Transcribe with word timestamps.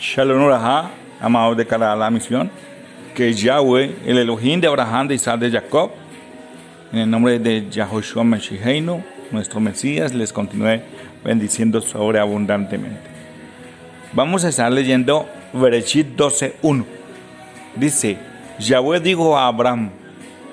Shalom 0.00 0.44
Uraha, 0.44 0.92
amados 1.20 1.56
de 1.56 1.66
cara 1.66 1.92
a 1.92 1.96
la 1.96 2.08
misión, 2.08 2.48
que 3.16 3.32
Yahweh, 3.32 3.96
el 4.06 4.18
Elohim 4.18 4.60
de 4.60 4.68
Abraham, 4.68 5.08
de 5.08 5.16
Isaac, 5.16 5.40
de 5.40 5.50
Jacob, 5.50 5.90
en 6.92 7.00
el 7.00 7.10
nombre 7.10 7.40
de 7.40 7.68
Yahoshua 7.68 8.22
Meshiheinu, 8.22 9.02
nuestro 9.32 9.58
Mesías, 9.58 10.14
les 10.14 10.32
continúe 10.32 10.82
bendiciendo 11.24 11.80
sobreabundantemente. 11.80 13.00
Vamos 14.12 14.44
a 14.44 14.50
estar 14.50 14.70
leyendo 14.70 15.28
Bereshit 15.52 16.16
12.1. 16.16 16.84
Dice, 17.74 18.18
Yahweh 18.60 19.00
dijo 19.00 19.36
a 19.36 19.48
Abraham, 19.48 19.90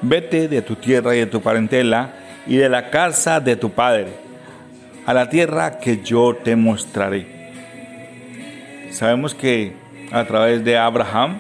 vete 0.02 0.48
de 0.48 0.64
tu 0.64 0.76
tierra 0.76 1.16
y 1.16 1.20
de 1.20 1.28
tu 1.28 1.40
parentela 1.40 2.16
y 2.48 2.56
de 2.56 2.68
la 2.68 2.90
casa 2.90 3.40
de 3.40 3.56
tu 3.56 3.70
padre, 3.70 4.08
a 5.06 5.14
la 5.14 5.30
tierra 5.30 5.78
que 5.78 6.02
yo 6.02 6.36
te 6.36 6.56
mostraré. 6.56 7.35
Sabemos 8.96 9.36
que 9.36 9.74
a 10.14 10.24
través 10.24 10.64
de 10.64 10.78
Abraham, 10.78 11.38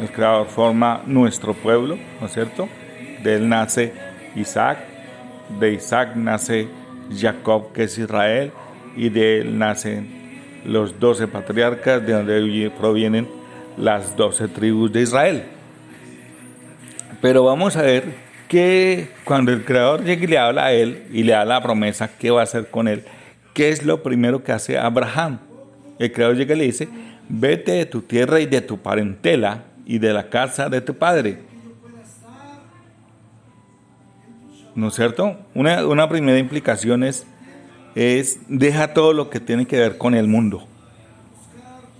el 0.00 0.10
Creador 0.10 0.46
forma 0.46 1.02
nuestro 1.04 1.52
pueblo, 1.52 1.98
¿no 2.18 2.26
es 2.26 2.32
cierto? 2.32 2.70
De 3.22 3.34
él 3.34 3.50
nace 3.50 3.92
Isaac, 4.34 4.78
de 5.58 5.74
Isaac 5.74 6.16
nace 6.16 6.68
Jacob, 7.14 7.74
que 7.74 7.82
es 7.82 7.98
Israel, 7.98 8.50
y 8.96 9.10
de 9.10 9.40
él 9.40 9.58
nacen 9.58 10.08
los 10.64 10.98
doce 10.98 11.28
patriarcas, 11.28 12.06
de 12.06 12.14
donde 12.14 12.70
provienen 12.70 13.28
las 13.76 14.16
doce 14.16 14.48
tribus 14.48 14.90
de 14.90 15.02
Israel. 15.02 15.42
Pero 17.20 17.44
vamos 17.44 17.76
a 17.76 17.82
ver 17.82 18.04
que 18.48 19.10
cuando 19.24 19.52
el 19.52 19.66
Creador 19.66 20.02
llega 20.02 20.24
y 20.24 20.28
le 20.28 20.38
habla 20.38 20.64
a 20.64 20.72
él 20.72 21.02
y 21.12 21.24
le 21.24 21.32
da 21.32 21.44
la 21.44 21.62
promesa, 21.62 22.08
¿qué 22.18 22.30
va 22.30 22.40
a 22.40 22.44
hacer 22.44 22.70
con 22.70 22.88
él? 22.88 23.04
¿Qué 23.52 23.68
es 23.68 23.84
lo 23.84 24.02
primero 24.02 24.42
que 24.42 24.52
hace 24.52 24.78
Abraham? 24.78 25.49
El 26.00 26.12
Creador 26.12 26.34
llega 26.34 26.54
y 26.54 26.58
le 26.58 26.64
dice, 26.64 26.88
vete 27.28 27.72
de 27.72 27.84
tu 27.84 28.00
tierra 28.00 28.40
y 28.40 28.46
de 28.46 28.62
tu 28.62 28.78
parentela 28.78 29.64
y 29.84 29.98
de 29.98 30.14
la 30.14 30.30
casa 30.30 30.70
de 30.70 30.80
tu 30.80 30.94
padre. 30.94 31.40
¿No 34.74 34.88
es 34.88 34.94
cierto? 34.94 35.36
Una, 35.54 36.08
primera 36.08 36.38
implicación 36.38 37.04
es, 37.04 37.26
es, 37.94 38.40
deja 38.48 38.94
todo 38.94 39.12
lo 39.12 39.28
que 39.28 39.40
tiene 39.40 39.66
que 39.66 39.78
ver 39.78 39.98
con 39.98 40.14
el 40.14 40.26
mundo. 40.26 40.66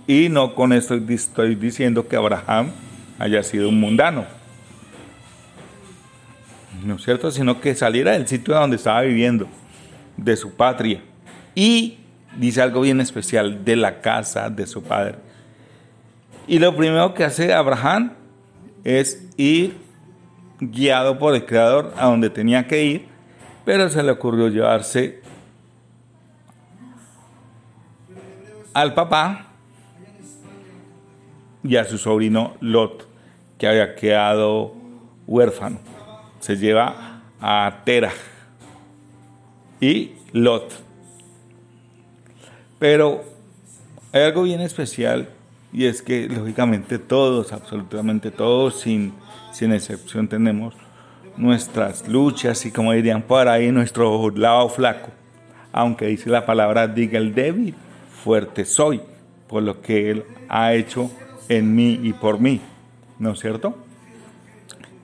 Y 0.07 0.29
no 0.29 0.55
con 0.55 0.73
esto 0.73 0.95
estoy 0.95 1.53
diciendo 1.53 2.07
que 2.07 2.15
Abraham 2.15 2.71
haya 3.19 3.43
sido 3.43 3.69
un 3.69 3.79
mundano. 3.79 4.25
¿No 6.83 6.95
es 6.95 7.03
cierto? 7.03 7.29
Sino 7.29 7.61
que 7.61 7.75
saliera 7.75 8.13
del 8.13 8.27
sitio 8.27 8.55
donde 8.55 8.77
estaba 8.77 9.01
viviendo, 9.01 9.47
de 10.17 10.35
su 10.35 10.55
patria. 10.55 11.03
Y 11.53 11.99
dice 12.37 12.61
algo 12.61 12.81
bien 12.81 13.01
especial, 13.01 13.63
de 13.63 13.75
la 13.75 14.01
casa 14.01 14.49
de 14.49 14.67
su 14.67 14.83
padre. 14.83 15.15
Y 16.47 16.59
lo 16.59 16.75
primero 16.75 17.13
que 17.13 17.23
hace 17.23 17.53
Abraham 17.53 18.13
es 18.83 19.27
ir 19.37 19.77
guiado 20.59 21.17
por 21.17 21.35
el 21.35 21.45
Creador 21.45 21.93
a 21.97 22.07
donde 22.07 22.29
tenía 22.29 22.67
que 22.67 22.83
ir, 22.83 23.07
pero 23.65 23.89
se 23.89 24.01
le 24.03 24.11
ocurrió 24.11 24.47
llevarse 24.47 25.21
al 28.73 28.93
papá 28.93 29.47
y 31.63 31.75
a 31.75 31.85
su 31.85 31.97
sobrino 31.97 32.55
Lot, 32.59 33.07
que 33.57 33.67
había 33.67 33.95
quedado 33.95 34.73
huérfano. 35.27 35.79
Se 36.39 36.57
lleva 36.57 37.21
a 37.39 37.81
Tera 37.85 38.11
y 39.79 40.13
Lot. 40.33 40.90
Pero 42.81 43.23
hay 44.11 44.23
algo 44.23 44.41
bien 44.41 44.59
especial 44.59 45.29
y 45.71 45.85
es 45.85 46.01
que 46.01 46.27
lógicamente 46.27 46.97
todos, 46.97 47.53
absolutamente 47.53 48.31
todos, 48.31 48.79
sin, 48.79 49.13
sin 49.51 49.71
excepción, 49.71 50.27
tenemos 50.27 50.73
nuestras 51.37 52.07
luchas 52.07 52.65
y 52.65 52.71
como 52.71 52.91
dirían 52.91 53.21
por 53.21 53.47
ahí, 53.47 53.71
nuestro 53.71 54.31
lado 54.31 54.67
flaco. 54.67 55.09
Aunque 55.71 56.07
dice 56.07 56.31
la 56.31 56.43
palabra, 56.47 56.87
diga 56.87 57.19
el 57.19 57.35
débil, 57.35 57.75
fuerte 58.23 58.65
soy, 58.65 58.99
por 59.47 59.61
lo 59.61 59.79
que 59.83 60.09
Él 60.09 60.23
ha 60.49 60.73
hecho 60.73 61.11
en 61.49 61.75
mí 61.75 61.99
y 62.01 62.13
por 62.13 62.39
mí, 62.39 62.61
¿no 63.19 63.33
es 63.33 63.39
cierto? 63.39 63.77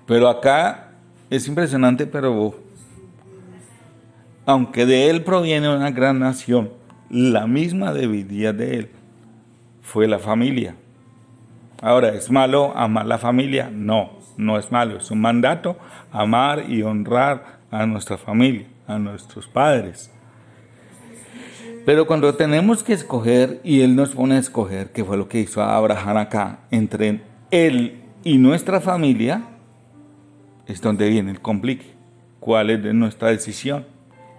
Pero 0.07 0.29
acá 0.29 0.93
es 1.29 1.47
impresionante, 1.47 2.07
pero 2.07 2.55
aunque 4.47 4.87
de 4.87 5.11
Él 5.11 5.23
proviene 5.23 5.69
una 5.69 5.91
gran 5.91 6.17
nación, 6.17 6.71
la 7.09 7.47
misma 7.47 7.93
debilidad 7.93 8.53
de 8.53 8.79
Él 8.79 8.89
fue 9.81 10.07
la 10.07 10.19
familia. 10.19 10.75
Ahora, 11.81 12.09
¿es 12.09 12.31
malo 12.31 12.75
amar 12.75 13.05
la 13.05 13.17
familia? 13.17 13.69
No, 13.71 14.11
no 14.35 14.57
es 14.57 14.71
malo. 14.71 14.97
Es 14.97 15.11
un 15.11 15.21
mandato 15.21 15.77
amar 16.11 16.65
y 16.69 16.81
honrar 16.81 17.59
a 17.71 17.85
nuestra 17.85 18.17
familia, 18.17 18.65
a 18.87 18.97
nuestros 18.97 19.47
padres. 19.47 20.11
Pero 21.85 22.05
cuando 22.05 22.35
tenemos 22.35 22.83
que 22.83 22.93
escoger, 22.93 23.61
y 23.63 23.81
Él 23.81 23.95
nos 23.95 24.09
pone 24.09 24.35
a 24.35 24.39
escoger, 24.39 24.91
que 24.91 25.05
fue 25.05 25.15
lo 25.15 25.29
que 25.29 25.39
hizo 25.39 25.61
Abraham 25.61 26.17
acá, 26.17 26.59
entre 26.71 27.21
Él 27.49 28.01
y 28.23 28.37
nuestra 28.37 28.81
familia, 28.81 29.43
es 30.65 30.81
donde 30.81 31.07
viene 31.07 31.31
el 31.31 31.39
complique. 31.39 31.93
¿Cuál 32.41 32.71
es 32.71 32.93
nuestra 32.93 33.29
decisión? 33.29 33.85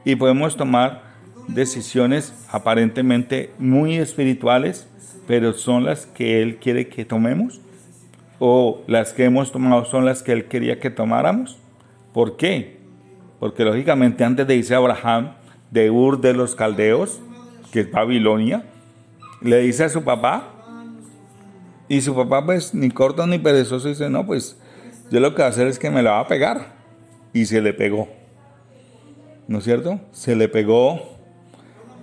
Y 0.04 0.16
podemos 0.16 0.56
tomar 0.56 1.07
decisiones 1.48 2.32
aparentemente 2.50 3.50
muy 3.59 3.97
espirituales, 3.97 4.86
pero 5.26 5.53
son 5.53 5.84
las 5.84 6.06
que 6.06 6.42
Él 6.42 6.56
quiere 6.56 6.88
que 6.88 7.04
tomemos, 7.04 7.60
o 8.38 8.82
las 8.86 9.12
que 9.12 9.25
hemos 9.25 9.50
tomado 9.50 9.84
son 9.84 10.04
las 10.04 10.22
que 10.22 10.32
Él 10.32 10.47
quería 10.47 10.78
que 10.78 10.91
tomáramos. 10.91 11.58
¿Por 12.12 12.37
qué? 12.37 12.78
Porque 13.41 13.64
lógicamente 13.64 14.25
antes 14.25 14.47
de 14.47 14.56
irse 14.56 14.75
a 14.75 14.78
Abraham 14.78 15.32
de 15.70 15.91
Ur 15.91 16.20
de 16.20 16.34
los 16.34 16.54
Caldeos, 16.54 17.20
que 17.72 17.81
es 17.81 17.91
Babilonia, 17.91 18.64
le 19.42 19.60
dice 19.60 19.84
a 19.84 19.88
su 19.88 20.03
papá, 20.04 20.54
y 21.88 22.00
su 22.03 22.14
papá 22.14 22.44
pues 22.44 22.75
ni 22.75 22.91
corto 22.91 23.26
ni 23.26 23.38
perezoso 23.38 23.88
dice, 23.88 24.10
no, 24.10 24.26
pues 24.26 24.58
yo 25.10 25.20
lo 25.20 25.31
que 25.31 25.42
voy 25.42 25.47
a 25.47 25.48
hacer 25.48 25.66
es 25.66 25.78
que 25.78 25.91
me 25.91 26.03
la 26.03 26.12
va 26.12 26.20
a 26.20 26.28
pegar. 26.28 26.76
Y 27.32 27.47
se 27.47 27.60
le 27.60 27.72
pegó. 27.72 28.08
¿No 29.48 29.58
es 29.58 29.64
cierto? 29.64 30.00
Se 30.12 30.34
le 30.34 30.48
pegó 30.48 31.17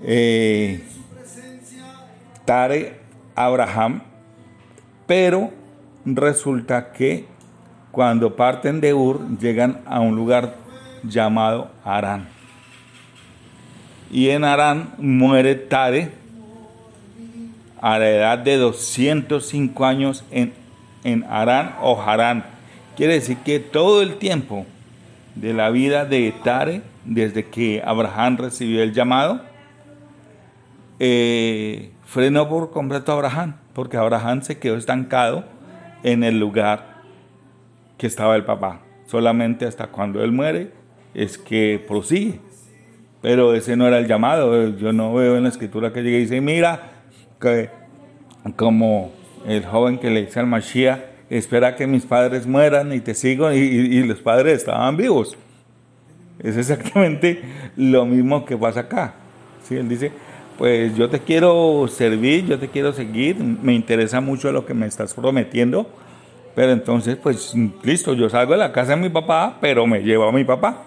eh, 0.05 0.83
Tare 2.45 2.99
Abraham, 3.35 4.01
pero 5.07 5.51
resulta 6.05 6.91
que 6.91 7.25
cuando 7.91 8.35
parten 8.35 8.81
de 8.81 8.93
Ur 8.93 9.21
llegan 9.39 9.81
a 9.85 9.99
un 9.99 10.15
lugar 10.15 10.55
llamado 11.03 11.71
Arán. 11.83 12.27
Y 14.11 14.29
en 14.29 14.43
Arán 14.43 14.93
muere 14.99 15.55
Tare 15.55 16.11
a 17.81 17.97
la 17.97 18.09
edad 18.09 18.37
de 18.37 18.57
205 18.57 19.85
años 19.85 20.23
en, 20.29 20.53
en 21.03 21.23
Arán 21.23 21.75
o 21.81 21.99
Harán. 21.99 22.45
Quiere 22.95 23.13
decir 23.13 23.37
que 23.37 23.59
todo 23.59 24.03
el 24.03 24.17
tiempo 24.17 24.65
de 25.33 25.53
la 25.53 25.69
vida 25.71 26.05
de 26.05 26.31
Tare, 26.43 26.81
desde 27.05 27.45
que 27.45 27.81
Abraham 27.83 28.37
recibió 28.37 28.83
el 28.83 28.93
llamado, 28.93 29.41
eh, 30.99 31.91
frenó 32.05 32.47
por 32.47 32.71
completo 32.71 33.11
a 33.11 33.15
Abraham, 33.15 33.55
porque 33.73 33.97
Abraham 33.97 34.41
se 34.41 34.57
quedó 34.57 34.75
estancado 34.77 35.45
en 36.03 36.23
el 36.23 36.39
lugar 36.39 37.01
que 37.97 38.07
estaba 38.07 38.35
el 38.35 38.45
papá. 38.45 38.81
Solamente 39.07 39.65
hasta 39.65 39.87
cuando 39.87 40.23
él 40.23 40.31
muere 40.31 40.71
es 41.13 41.37
que 41.37 41.83
prosigue. 41.87 42.39
Pero 43.21 43.53
ese 43.55 43.75
no 43.75 43.87
era 43.87 43.97
el 43.97 44.07
llamado. 44.07 44.69
Yo 44.77 44.93
no 44.93 45.13
veo 45.13 45.37
en 45.37 45.43
la 45.43 45.49
escritura 45.49 45.91
que 45.91 46.03
llegue 46.03 46.17
y 46.17 46.21
dice, 46.21 46.41
mira, 46.41 46.91
que 47.39 47.69
como 48.55 49.11
el 49.47 49.65
joven 49.65 49.97
que 49.97 50.09
le 50.09 50.25
dice 50.25 50.39
al 50.39 50.47
Mashiach, 50.47 50.99
espera 51.29 51.75
que 51.75 51.87
mis 51.87 52.05
padres 52.05 52.45
mueran 52.45 52.93
y 52.93 52.99
te 52.99 53.15
sigo, 53.15 53.51
y, 53.51 53.57
y 53.57 54.03
los 54.03 54.21
padres 54.21 54.57
estaban 54.57 54.95
vivos. 54.95 55.35
Es 56.39 56.57
exactamente 56.57 57.41
lo 57.75 58.05
mismo 58.05 58.45
que 58.45 58.57
pasa 58.57 58.81
acá. 58.81 59.15
¿Sí? 59.63 59.75
Él 59.75 59.89
dice, 59.89 60.11
pues 60.57 60.95
yo 60.95 61.09
te 61.09 61.19
quiero 61.19 61.87
servir, 61.87 62.45
yo 62.45 62.59
te 62.59 62.69
quiero 62.69 62.93
seguir, 62.93 63.37
me 63.37 63.73
interesa 63.73 64.21
mucho 64.21 64.51
lo 64.51 64.65
que 64.65 64.73
me 64.73 64.85
estás 64.85 65.13
prometiendo, 65.13 65.87
pero 66.55 66.71
entonces 66.71 67.17
pues 67.17 67.53
listo, 67.83 68.13
yo 68.13 68.29
salgo 68.29 68.53
de 68.53 68.59
la 68.59 68.71
casa 68.71 68.95
de 68.95 69.01
mi 69.01 69.09
papá, 69.09 69.57
pero 69.59 69.85
me 69.85 70.01
llevo 70.01 70.25
a 70.25 70.31
mi 70.31 70.43
papá. 70.43 70.83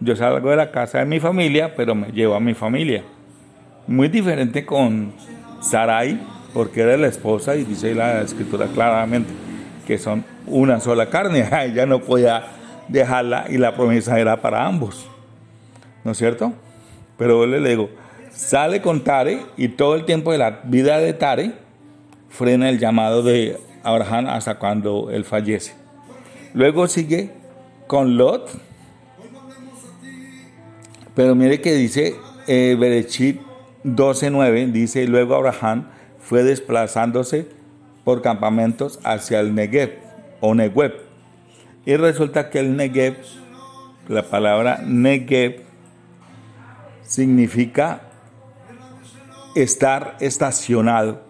Yo 0.00 0.14
salgo 0.16 0.50
de 0.50 0.56
la 0.56 0.70
casa 0.70 0.98
de 0.98 1.06
mi 1.06 1.20
familia, 1.20 1.74
pero 1.74 1.94
me 1.94 2.08
llevo 2.08 2.34
a 2.34 2.40
mi 2.40 2.52
familia. 2.52 3.04
Muy 3.86 4.08
diferente 4.08 4.66
con 4.66 5.12
Sarai, 5.60 6.20
porque 6.52 6.82
era 6.82 6.96
la 6.96 7.06
esposa 7.06 7.56
y 7.56 7.64
dice 7.64 7.94
la 7.94 8.20
escritura 8.20 8.66
claramente 8.66 9.30
que 9.86 9.98
son 9.98 10.24
una 10.46 10.80
sola 10.80 11.08
carne. 11.08 11.48
Ella 11.64 11.86
no 11.86 12.00
podía 12.00 12.42
dejarla 12.88 13.46
y 13.48 13.58
la 13.58 13.74
promesa 13.74 14.18
era 14.18 14.40
para 14.40 14.66
ambos. 14.66 15.06
¿No 16.02 16.12
es 16.12 16.18
cierto? 16.18 16.52
Pero 17.16 17.44
yo 17.44 17.46
le 17.46 17.68
digo, 17.68 17.90
sale 18.34 18.82
con 18.82 19.04
Tare 19.04 19.40
y 19.56 19.68
todo 19.68 19.94
el 19.94 20.04
tiempo 20.04 20.32
de 20.32 20.38
la 20.38 20.60
vida 20.64 20.98
de 20.98 21.12
Tare 21.12 21.52
frena 22.28 22.68
el 22.68 22.78
llamado 22.78 23.22
de 23.22 23.58
Abraham 23.82 24.26
hasta 24.28 24.58
cuando 24.58 25.10
él 25.10 25.24
fallece. 25.24 25.74
Luego 26.52 26.88
sigue 26.88 27.30
con 27.86 28.16
Lot. 28.16 28.50
Pero 31.14 31.34
mire 31.34 31.60
que 31.60 31.74
dice 31.74 32.16
eh, 32.48 32.76
Berechit 32.78 33.40
12.9, 33.84 34.72
dice, 34.72 35.06
luego 35.06 35.36
Abraham 35.36 35.88
fue 36.18 36.42
desplazándose 36.42 37.46
por 38.02 38.22
campamentos 38.22 38.98
hacia 39.04 39.40
el 39.40 39.54
Negev 39.54 39.98
o 40.40 40.54
Negev. 40.54 40.94
Y 41.86 41.96
resulta 41.96 42.50
que 42.50 42.60
el 42.60 42.76
Negev, 42.76 43.16
la 44.08 44.22
palabra 44.22 44.80
Negev, 44.84 45.62
significa 47.02 48.02
estar 49.54 50.16
estacionado. 50.20 51.22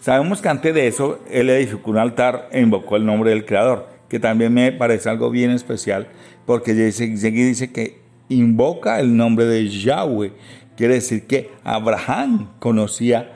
Sabemos 0.00 0.40
que 0.40 0.48
antes 0.48 0.72
de 0.72 0.86
eso 0.86 1.18
él 1.30 1.50
edificó 1.50 1.90
un 1.90 1.98
altar 1.98 2.48
e 2.52 2.60
invocó 2.60 2.96
el 2.96 3.04
nombre 3.04 3.30
del 3.30 3.44
Creador, 3.44 3.88
que 4.08 4.20
también 4.20 4.54
me 4.54 4.70
parece 4.72 5.08
algo 5.08 5.30
bien 5.30 5.50
especial, 5.50 6.08
porque 6.46 6.74
dice, 6.74 7.08
dice 7.08 7.72
que 7.72 8.00
invoca 8.28 9.00
el 9.00 9.16
nombre 9.16 9.46
de 9.46 9.68
Yahweh. 9.68 10.32
Quiere 10.76 10.94
decir 10.94 11.26
que 11.26 11.50
Abraham 11.64 12.50
conocía 12.60 13.32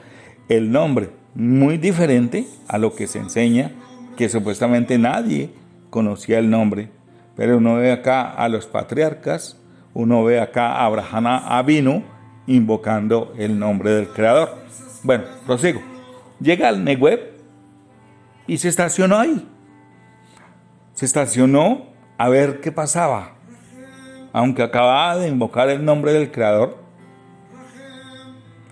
el 0.49 0.71
nombre, 0.71 1.11
muy 1.35 1.77
diferente 1.77 2.47
a 2.69 2.79
lo 2.79 2.95
que 2.95 3.07
se 3.07 3.19
enseña, 3.19 3.73
que 4.17 4.29
supuestamente 4.29 4.99
nadie 4.99 5.51
conocía 5.91 6.39
el 6.39 6.51
nombre. 6.51 6.91
Pero 7.37 7.57
uno 7.57 7.77
ve 7.77 7.91
acá 7.91 8.31
a 8.31 8.49
los 8.49 8.67
patriarcas, 8.67 9.59
uno 9.93 10.23
ve 10.23 10.41
acá 10.41 10.73
a 10.73 10.85
Abraham 10.85 11.27
Avino 11.27 12.20
invocando 12.51 13.33
el 13.39 13.59
nombre 13.59 13.93
del 13.93 14.09
Creador. 14.09 14.57
Bueno, 15.05 15.25
prosigo. 15.47 15.81
Llega 16.41 16.69
al 16.69 16.83
Negev 16.83 17.21
y 18.47 18.59
se 18.59 18.69
estacionó 18.69 19.19
ahí. 19.19 19.49
Se 20.95 21.07
estacionó 21.07 21.87
a 22.19 22.29
ver 22.29 22.61
qué 22.61 22.73
pasaba. 22.73 23.35
Aunque 24.33 24.65
acababa 24.65 25.17
de 25.17 25.29
invocar 25.29 25.71
el 25.71 25.85
nombre 25.85 26.13
del 26.13 26.33
Creador. 26.33 26.79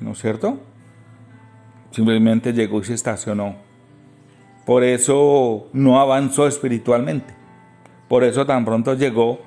¿No 0.01 0.13
es 0.13 0.19
cierto? 0.19 0.59
Simplemente 1.93 2.53
llegó 2.53 2.81
y 2.81 2.85
se 2.85 2.95
estacionó. 2.95 3.57
Por 4.67 4.83
eso 4.83 5.69
no 5.73 6.01
avanzó 6.01 6.49
espiritualmente. 6.49 7.33
Por 8.09 8.25
eso 8.25 8.45
tan 8.45 8.65
pronto 8.65 8.95
llegó 8.95 9.41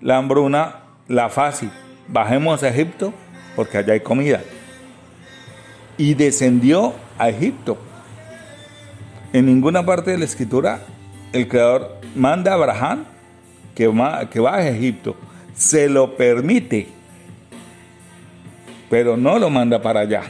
la 0.00 0.18
hambruna, 0.18 0.82
la 1.08 1.30
fácil. 1.30 1.70
Bajemos 2.08 2.62
a 2.62 2.68
Egipto 2.68 3.12
porque 3.58 3.76
allá 3.76 3.94
hay 3.94 3.98
comida. 3.98 4.40
Y 5.96 6.14
descendió 6.14 6.94
a 7.18 7.28
Egipto. 7.28 7.76
En 9.32 9.46
ninguna 9.46 9.84
parte 9.84 10.12
de 10.12 10.18
la 10.18 10.26
escritura 10.26 10.82
el 11.32 11.48
Creador 11.48 11.96
manda 12.14 12.52
a 12.52 12.54
Abraham 12.54 13.04
que, 13.74 13.90
que 14.30 14.46
a 14.46 14.68
Egipto. 14.68 15.16
Se 15.56 15.88
lo 15.88 16.16
permite, 16.16 16.86
pero 18.88 19.16
no 19.16 19.40
lo 19.40 19.50
manda 19.50 19.82
para 19.82 20.00
allá. 20.02 20.22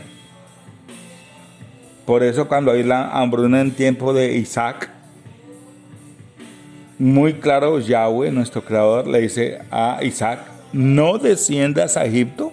Por 2.06 2.22
eso 2.22 2.48
cuando 2.48 2.72
hay 2.72 2.82
la 2.82 3.10
hambruna 3.10 3.60
en 3.60 3.72
tiempo 3.72 4.14
de 4.14 4.38
Isaac, 4.38 4.88
muy 6.98 7.34
claro 7.34 7.78
Yahweh, 7.78 8.32
nuestro 8.32 8.64
creador, 8.64 9.06
le 9.06 9.20
dice 9.20 9.58
a 9.70 9.98
Isaac, 10.02 10.46
no 10.72 11.18
desciendas 11.18 11.98
a 11.98 12.06
Egipto 12.06 12.47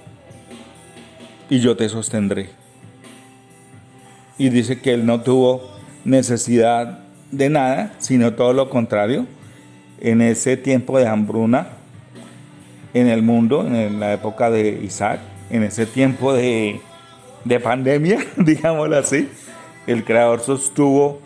y 1.55 1.59
yo 1.61 1.77
te 1.77 1.87
sostendré. 1.87 2.49
Y 4.37 4.49
dice 4.49 4.81
que 4.81 4.93
él 4.93 5.05
no 5.05 5.21
tuvo 5.21 5.71
necesidad 6.03 6.99
de 7.31 7.49
nada, 7.49 7.93
sino 7.99 8.33
todo 8.33 8.51
lo 8.51 8.69
contrario. 8.69 9.25
En 10.01 10.21
ese 10.21 10.57
tiempo 10.57 10.99
de 10.99 11.07
hambruna 11.07 11.69
en 12.93 13.07
el 13.07 13.21
mundo, 13.21 13.65
en 13.65 13.99
la 14.01 14.13
época 14.13 14.49
de 14.49 14.81
Isaac, 14.83 15.21
en 15.49 15.63
ese 15.63 15.85
tiempo 15.85 16.33
de, 16.33 16.81
de 17.45 17.59
pandemia, 17.61 18.19
digámoslo 18.37 18.97
así, 18.97 19.29
el 19.87 20.03
Creador 20.03 20.41
sostuvo 20.41 21.21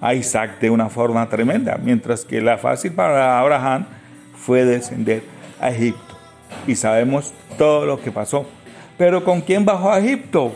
a 0.00 0.14
Isaac 0.14 0.60
de 0.60 0.70
una 0.70 0.88
forma 0.88 1.28
tremenda, 1.28 1.78
mientras 1.82 2.24
que 2.24 2.40
la 2.40 2.56
fácil 2.56 2.92
para 2.92 3.38
Abraham 3.38 3.86
fue 4.34 4.64
descender 4.64 5.22
a 5.60 5.70
Egipto. 5.70 6.18
Y 6.66 6.74
sabemos 6.76 7.34
todo 7.58 7.84
lo 7.84 8.00
que 8.00 8.10
pasó. 8.10 8.46
Pero 8.96 9.24
¿con 9.24 9.40
quién 9.40 9.64
bajó 9.64 9.90
a 9.90 9.98
Egipto? 9.98 10.52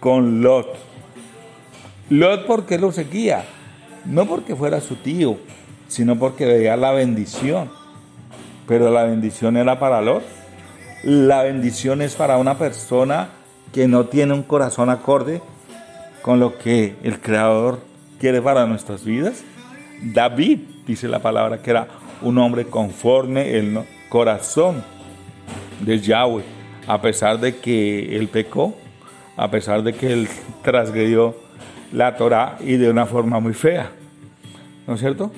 Con 0.00 0.42
Lot. 0.42 0.68
Lot 2.10 2.46
porque 2.46 2.78
lo 2.78 2.92
seguía, 2.92 3.44
no 4.04 4.26
porque 4.26 4.54
fuera 4.54 4.80
su 4.80 4.96
tío, 4.96 5.38
sino 5.88 6.18
porque 6.18 6.46
veía 6.46 6.76
la 6.76 6.92
bendición. 6.92 7.70
Pero 8.68 8.90
la 8.90 9.04
bendición 9.04 9.56
era 9.56 9.78
para 9.78 10.00
Lot. 10.00 10.22
La 11.02 11.42
bendición 11.42 12.02
es 12.02 12.14
para 12.14 12.36
una 12.36 12.56
persona 12.58 13.30
que 13.72 13.88
no 13.88 14.06
tiene 14.06 14.34
un 14.34 14.42
corazón 14.42 14.90
acorde 14.90 15.40
con 16.22 16.38
lo 16.38 16.58
que 16.58 16.94
el 17.02 17.20
Creador 17.20 17.80
quiere 18.20 18.40
para 18.40 18.66
nuestras 18.66 19.04
vidas. 19.04 19.42
David, 20.02 20.60
dice 20.86 21.08
la 21.08 21.20
palabra, 21.20 21.62
que 21.62 21.70
era 21.70 21.88
un 22.22 22.38
hombre 22.38 22.66
conforme 22.66 23.58
el 23.58 23.80
corazón 24.08 24.84
de 25.80 25.98
Yahweh, 25.98 26.44
a 26.86 27.00
pesar 27.00 27.40
de 27.40 27.56
que 27.56 28.16
él 28.16 28.28
pecó, 28.28 28.76
a 29.36 29.50
pesar 29.50 29.82
de 29.82 29.92
que 29.92 30.12
él 30.12 30.28
transgredió 30.62 31.36
la 31.92 32.16
Torah 32.16 32.58
y 32.60 32.76
de 32.76 32.90
una 32.90 33.06
forma 33.06 33.40
muy 33.40 33.54
fea. 33.54 33.90
¿No 34.86 34.94
es 34.94 35.00
cierto? 35.00 35.30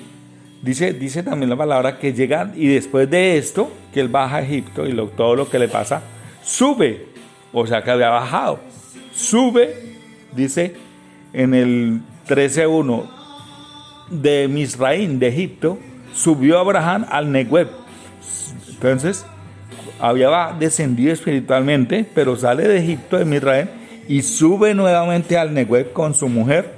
Dice, 0.61 0.93
dice 0.93 1.21
también 1.21 1.49
la 1.49 1.55
palabra 1.55 1.99
que 1.99 2.13
llega 2.13 2.51
y 2.55 2.67
después 2.67 3.09
de 3.09 3.37
esto, 3.37 3.71
que 3.93 3.99
él 3.99 4.09
baja 4.09 4.37
a 4.37 4.41
Egipto 4.41 4.87
y 4.87 4.95
todo 5.15 5.35
lo 5.35 5.49
que 5.49 5.59
le 5.59 5.67
pasa, 5.67 6.01
sube, 6.43 7.05
o 7.53 7.67
sea 7.67 7.83
que 7.83 7.91
había 7.91 8.09
bajado, 8.09 8.59
sube 9.13 9.95
dice 10.35 10.75
en 11.33 11.53
el 11.53 12.01
13.1 12.27 13.09
de 14.09 14.47
Misraín, 14.47 15.19
de 15.19 15.27
Egipto, 15.27 15.79
subió 16.13 16.59
Abraham 16.59 17.05
al 17.09 17.31
Negev. 17.31 17.69
Entonces, 18.69 19.25
había 19.99 20.53
descendido 20.59 21.13
espiritualmente, 21.13 22.05
pero 22.13 22.35
sale 22.35 22.67
de 22.67 22.77
Egipto, 22.77 23.17
de 23.17 23.25
Misraín, 23.25 23.69
y 24.07 24.21
sube 24.21 24.73
nuevamente 24.73 25.37
al 25.37 25.53
Negev 25.53 25.91
con 25.93 26.13
su 26.13 26.29
mujer, 26.29 26.73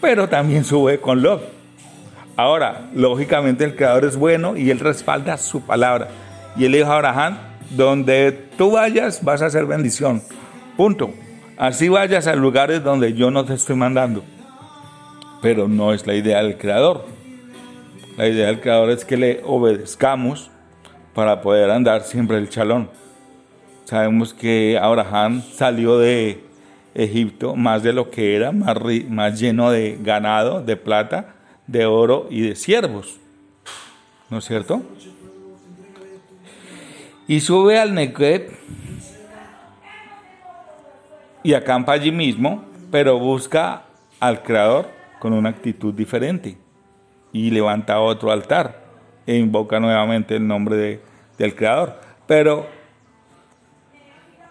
pero 0.00 0.28
también 0.28 0.64
sube 0.64 0.98
con 0.98 1.22
Lot. 1.22 1.56
Ahora, 2.36 2.90
lógicamente 2.94 3.64
el 3.64 3.76
Creador 3.76 4.04
es 4.04 4.16
bueno 4.16 4.56
y 4.56 4.70
él 4.70 4.78
respalda 4.78 5.38
su 5.38 5.62
palabra. 5.62 6.08
Y 6.56 6.66
él 6.66 6.72
dijo 6.72 6.92
a 6.92 6.96
Abraham, 6.96 7.38
donde 7.70 8.32
tú 8.58 8.72
vayas 8.72 9.24
vas 9.24 9.40
a 9.40 9.46
hacer 9.46 9.64
bendición. 9.64 10.22
Punto. 10.76 11.14
Así 11.56 11.88
vayas 11.88 12.26
a 12.26 12.36
lugares 12.36 12.84
donde 12.84 13.14
yo 13.14 13.30
no 13.30 13.46
te 13.46 13.54
estoy 13.54 13.76
mandando. 13.76 14.22
Pero 15.40 15.66
no 15.68 15.94
es 15.94 16.06
la 16.06 16.14
idea 16.14 16.42
del 16.42 16.58
Creador. 16.58 17.06
La 18.18 18.28
idea 18.28 18.48
del 18.48 18.60
Creador 18.60 18.90
es 18.90 19.06
que 19.06 19.16
le 19.16 19.40
obedezcamos 19.42 20.50
para 21.16 21.40
poder 21.40 21.70
andar 21.70 22.02
siempre 22.02 22.36
el 22.36 22.50
chalón. 22.50 22.90
Sabemos 23.84 24.34
que 24.34 24.78
Abraham 24.78 25.42
salió 25.50 25.98
de 25.98 26.44
Egipto 26.94 27.56
más 27.56 27.82
de 27.82 27.94
lo 27.94 28.10
que 28.10 28.36
era, 28.36 28.52
más, 28.52 28.76
más 29.08 29.40
lleno 29.40 29.70
de 29.70 29.98
ganado, 30.02 30.60
de 30.60 30.76
plata, 30.76 31.36
de 31.66 31.86
oro 31.86 32.26
y 32.28 32.42
de 32.42 32.54
siervos. 32.54 33.18
¿No 34.28 34.38
es 34.38 34.44
cierto? 34.44 34.82
Y 37.26 37.40
sube 37.40 37.78
al 37.78 37.94
Negev 37.94 38.50
y 41.42 41.54
acampa 41.54 41.92
allí 41.92 42.12
mismo, 42.12 42.62
pero 42.90 43.18
busca 43.18 43.84
al 44.20 44.42
Creador 44.42 44.90
con 45.18 45.32
una 45.32 45.48
actitud 45.48 45.94
diferente 45.94 46.58
y 47.32 47.50
levanta 47.50 48.00
otro 48.00 48.30
altar 48.30 48.85
e 49.26 49.36
invoca 49.36 49.80
nuevamente 49.80 50.36
el 50.36 50.46
nombre 50.46 51.00
del 51.38 51.54
Creador. 51.54 52.00
Pero 52.26 52.66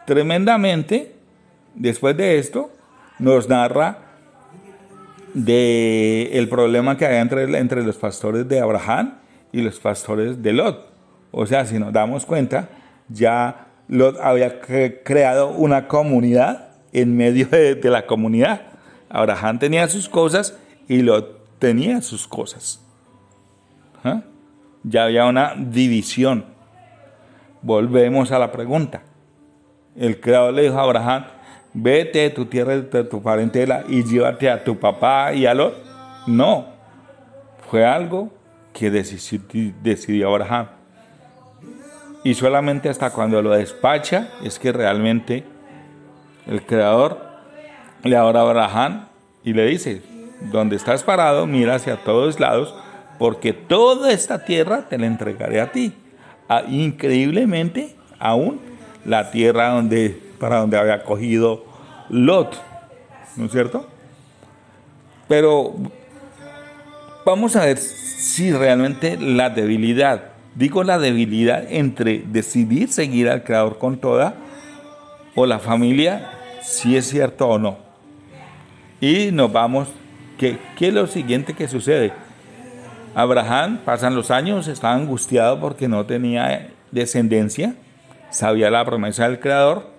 tremendamente, 0.06 1.16
después 1.74 2.16
de 2.18 2.38
esto, 2.40 2.72
nos 3.20 3.50
narra 3.50 4.00
de 5.34 6.30
el 6.34 6.48
problema 6.48 6.98
que 6.98 7.06
había 7.06 7.22
entre, 7.22 7.44
entre 7.58 7.84
los 7.84 7.98
pastores 7.98 8.48
de 8.48 8.60
Abraham 8.60 9.16
y 9.52 9.62
los 9.62 9.80
pastores 9.80 10.42
de 10.42 10.54
Lot. 10.54 10.88
O 11.32 11.46
sea, 11.46 11.66
si 11.66 11.78
nos 11.80 11.92
damos 11.92 12.26
cuenta, 12.26 12.70
ya 13.10 13.68
Lot 13.88 14.18
había 14.22 14.60
creado 14.62 15.50
una 15.50 15.88
comunidad 15.88 16.70
en 16.94 17.16
medio 17.16 17.48
de, 17.48 17.80
la 17.84 18.06
comunidad. 18.06 18.62
Abraham 19.10 19.60
tenía 19.60 19.88
sus 19.88 20.08
cosas 20.08 20.58
y 20.88 21.02
Lot 21.02 21.60
tenía 21.60 22.02
sus 22.02 22.28
cosas. 22.28 22.82
¿Ah? 24.04 24.22
Ya 24.88 25.06
había 25.06 25.26
una 25.26 25.54
división. 25.58 26.46
Volvemos 27.62 28.32
a 28.32 28.40
la 28.40 28.52
pregunta. 28.52 29.02
El 29.96 30.20
creador 30.20 30.54
le 30.54 30.64
dijo 30.64 30.78
a 30.78 30.84
Abraham, 30.84 31.26
vete 31.74 32.20
de 32.20 32.30
tu 32.30 32.46
tierra, 32.46 32.78
de 32.78 33.04
tu 33.04 33.22
parentela 33.22 33.84
y 33.90 34.04
llévate 34.04 34.50
a 34.50 34.64
tu 34.64 34.80
papá 34.80 35.34
y 35.34 35.46
a 35.46 35.54
los... 35.54 35.74
No, 36.28 36.68
fue 37.70 37.86
algo 37.86 38.32
que 38.74 38.92
decidió 38.92 40.30
Abraham. 40.30 40.68
Y 42.24 42.34
solamente 42.34 42.90
hasta 42.90 43.12
cuando 43.12 43.42
lo 43.42 43.52
despacha 43.52 44.30
es 44.44 44.60
que 44.60 44.72
realmente 44.72 45.44
el 46.48 46.66
Creador 46.66 47.20
le 48.04 48.18
habla 48.18 48.40
a 48.40 48.44
Abraham 48.44 49.06
y 49.44 49.54
le 49.54 49.66
dice, 49.66 50.02
donde 50.52 50.76
estás 50.76 51.04
parado, 51.04 51.46
mira 51.48 51.76
hacia 51.76 51.98
todos 51.98 52.40
lados, 52.40 52.76
porque 53.18 53.54
toda 53.54 54.12
esta 54.12 54.46
tierra 54.46 54.88
te 54.90 54.98
la 54.98 55.06
entregaré 55.06 55.62
a 55.62 55.72
ti. 55.72 55.94
Ah, 56.50 56.64
increíblemente, 56.68 57.96
aún 58.20 58.60
la 59.06 59.32
tierra 59.32 59.70
donde, 59.70 60.22
para 60.40 60.60
donde 60.60 60.78
había 60.78 61.04
cogido 61.04 61.66
Lot, 62.10 62.62
¿no 63.36 63.46
es 63.46 63.52
cierto? 63.52 63.88
Pero 65.28 65.74
vamos 67.26 67.56
a 67.56 67.66
ver 67.66 67.78
si 67.78 68.52
realmente 68.52 69.18
la 69.18 69.50
debilidad, 69.50 70.34
digo 70.54 70.84
la 70.84 71.00
debilidad 71.00 71.66
entre 71.72 72.20
decidir 72.20 72.90
seguir 72.90 73.30
al 73.30 73.44
Creador 73.44 73.80
con 73.80 73.98
toda 73.98 74.36
o 75.36 75.46
la 75.46 75.60
familia, 75.60 76.32
si 76.62 76.96
es 76.96 77.10
cierto 77.10 77.48
o 77.48 77.58
no. 77.58 77.78
Y 79.02 79.32
nos 79.32 79.52
vamos, 79.52 79.88
¿qué, 80.38 80.58
qué 80.78 80.90
es 80.90 80.94
lo 80.94 81.08
siguiente 81.08 81.54
que 81.54 81.68
sucede? 81.68 82.14
Abraham, 83.16 83.80
pasan 83.86 84.14
los 84.14 84.30
años, 84.30 84.68
estaba 84.68 84.94
angustiado 84.94 85.60
porque 85.62 85.88
no 85.88 86.06
tenía 86.06 86.70
descendencia, 86.92 87.74
sabía 88.30 88.70
la 88.70 88.84
promesa 88.84 89.28
del 89.28 89.40
Creador, 89.40 89.96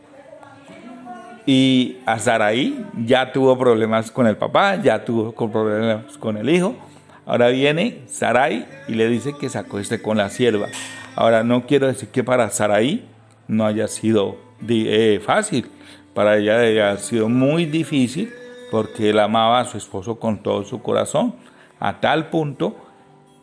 y 1.47 1.99
a 2.05 2.19
Saraí 2.19 2.85
ya 3.07 3.33
tuvo 3.33 3.57
problemas 3.57 4.11
con 4.11 4.27
el 4.27 4.37
papá, 4.37 4.77
ya 4.77 5.05
tuvo 5.05 5.33
problemas 5.33 6.19
con 6.19 6.37
el 6.37 6.51
hijo. 6.51 6.77
Ahora 7.25 7.49
viene 7.49 8.03
Sarai 8.07 8.67
y 8.89 8.95
le 8.95 9.09
dice 9.09 9.33
que 9.39 9.49
se 9.49 9.59
acueste 9.59 10.03
con 10.03 10.17
la 10.17 10.29
sierva. 10.29 10.67
Ahora 11.15 11.45
no 11.45 11.65
quiero 11.67 11.87
decir 11.87 12.09
que 12.09 12.23
para 12.23 12.51
Saraí 12.51 13.07
no 13.49 13.65
haya 13.65 13.89
sido 13.89 14.37
eh, 14.69 15.21
fácil, 15.25 15.71
para 16.15 16.37
ella 16.37 16.59
haya 16.59 16.97
sido 16.99 17.29
muy 17.29 17.65
difícil 17.65 18.33
porque 18.71 19.11
él 19.11 19.21
amaba 19.21 19.61
a 19.61 19.65
su 19.65 19.79
esposo 19.79 20.19
con 20.19 20.43
todo 20.43 20.65
su 20.65 20.83
corazón, 20.83 21.37
a 21.79 22.01
tal 22.01 22.29
punto 22.29 22.86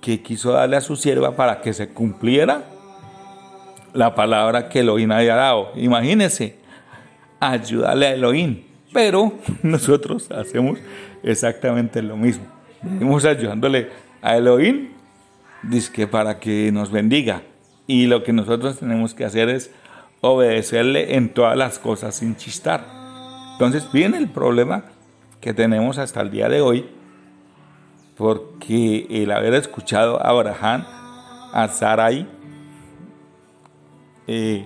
que 0.03 0.21
quiso 0.21 0.51
darle 0.51 0.75
a 0.75 0.81
su 0.81 0.97
sierva 0.97 1.33
para 1.37 1.61
que 1.61 1.71
se 1.71 1.87
cumpliera 1.87 2.65
la 3.93 4.13
palabra 4.13 4.67
que 4.67 4.81
Elohim 4.81 5.09
había 5.13 5.35
dado. 5.35 5.71
Imagínense, 5.75 6.57
ayudarle 7.39 8.07
a 8.07 8.13
Elohim. 8.13 8.63
Pero 8.91 9.31
nosotros 9.63 10.29
hacemos 10.29 10.77
exactamente 11.23 12.01
lo 12.01 12.17
mismo. 12.17 12.43
Venimos 12.81 13.23
ayudándole 13.23 13.91
a 14.21 14.35
Elohim, 14.35 14.89
que 15.93 16.05
para 16.05 16.37
que 16.37 16.69
nos 16.73 16.91
bendiga. 16.91 17.41
Y 17.87 18.07
lo 18.07 18.23
que 18.23 18.33
nosotros 18.33 18.79
tenemos 18.79 19.13
que 19.13 19.23
hacer 19.23 19.47
es 19.47 19.71
obedecerle 20.19 21.15
en 21.15 21.29
todas 21.29 21.55
las 21.55 21.79
cosas 21.79 22.15
sin 22.15 22.35
chistar. 22.35 22.85
Entonces 23.53 23.89
viene 23.93 24.17
el 24.17 24.27
problema 24.27 24.83
que 25.39 25.53
tenemos 25.53 25.97
hasta 25.97 26.19
el 26.19 26.29
día 26.29 26.49
de 26.49 26.59
hoy, 26.59 26.89
porque 28.17 29.07
el 29.09 29.31
haber 29.31 29.53
escuchado 29.53 30.21
a 30.21 30.29
Abraham, 30.29 30.85
a 31.53 31.67
Sarai, 31.67 32.27
eh, 34.27 34.65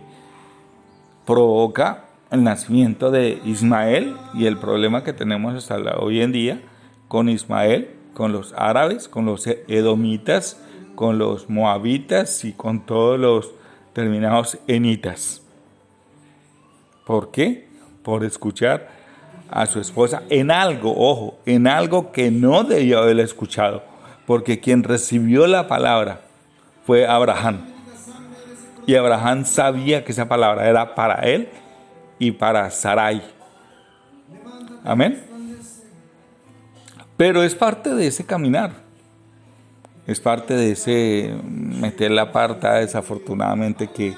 provoca 1.26 2.06
el 2.32 2.44
nacimiento 2.44 3.12
de 3.12 3.42
Ismael 3.46 4.16
y 4.34 4.46
el 4.46 4.58
problema 4.58 5.04
que 5.04 5.14
tenemos 5.14 5.56
hasta 5.56 5.98
hoy 5.98 6.22
en 6.22 6.32
día 6.32 6.62
con 7.08 7.30
Ismael, 7.30 7.96
con 8.14 8.34
los 8.34 8.54
árabes, 8.58 9.08
con 9.08 9.26
los 9.26 9.48
edomitas, 9.48 10.62
con 10.96 11.18
los 11.18 11.50
moabitas 11.50 12.44
y 12.44 12.54
con 12.54 12.86
todos 12.86 13.20
los 13.20 13.52
terminados 13.94 14.58
enitas. 14.68 15.42
¿Por 17.06 17.32
qué? 17.32 17.70
Por 18.04 18.26
escuchar 18.26 18.97
a 19.50 19.66
su 19.66 19.80
esposa 19.80 20.24
en 20.30 20.52
algo, 20.52 20.94
ojo, 20.96 21.38
en 21.46 21.68
algo 21.68 22.12
que 22.12 22.32
no 22.32 22.64
debió 22.64 23.00
haber 23.00 23.20
escuchado, 23.20 23.84
porque 24.26 24.60
quien 24.60 24.84
recibió 24.84 25.48
la 25.48 25.68
palabra 25.68 26.22
fue 26.86 27.08
Abraham. 27.08 27.66
Y 28.86 28.96
Abraham 28.96 29.46
sabía 29.46 30.06
que 30.06 30.14
esa 30.14 30.30
palabra 30.30 30.68
era 30.70 30.96
para 30.96 31.16
él 31.16 31.50
y 32.20 32.32
para 32.32 32.72
Sarai. 32.72 33.22
Amén. 34.84 35.24
Pero 37.18 37.44
es 37.44 37.54
parte 37.56 37.94
de 37.94 38.08
ese 38.08 38.26
caminar. 38.26 38.72
Es 40.06 40.22
parte 40.22 40.54
de 40.54 40.72
ese 40.72 41.36
meter 41.44 42.12
la 42.12 42.32
parta 42.32 42.76
desafortunadamente 42.76 43.88
que, 43.88 44.16